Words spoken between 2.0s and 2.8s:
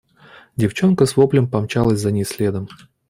за ней следом.